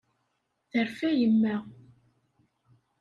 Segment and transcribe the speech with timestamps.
[0.69, 1.55] Terfa yemma.